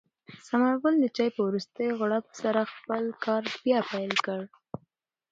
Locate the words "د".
1.01-1.05